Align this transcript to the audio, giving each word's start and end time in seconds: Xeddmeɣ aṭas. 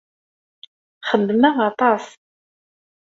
Xeddmeɣ 1.09 1.55
aṭas. 1.69 2.05